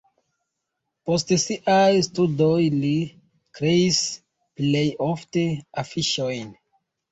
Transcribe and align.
Post 1.09 1.33
siaj 1.43 1.91
studoj 2.07 2.57
li 2.79 2.95
kreis 3.59 4.01
plej 4.25 4.85
ofte 5.11 5.47
afiŝojn. 5.85 6.53